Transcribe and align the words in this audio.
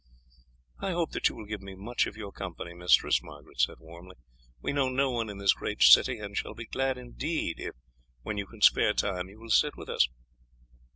"I 0.79 0.93
hope 0.93 1.11
that 1.11 1.29
you 1.29 1.35
will 1.35 1.45
give 1.45 1.61
me 1.61 1.75
much 1.75 2.07
of 2.07 2.17
your 2.17 2.31
company, 2.31 2.73
mistress," 2.73 3.21
Margaret 3.21 3.59
said 3.61 3.77
warmly. 3.79 4.15
"We 4.59 4.73
know 4.73 4.89
no 4.89 5.11
one 5.11 5.29
in 5.29 5.37
this 5.37 5.53
great 5.53 5.83
city, 5.83 6.17
and 6.17 6.35
shall 6.35 6.55
be 6.55 6.65
glad 6.65 6.97
indeed 6.97 7.59
if, 7.59 7.75
when 8.23 8.35
you 8.39 8.47
can 8.47 8.61
spare 8.61 8.93
time, 8.93 9.29
you 9.29 9.39
will 9.39 9.51
sit 9.51 9.77
with 9.77 9.89
us." 9.89 10.07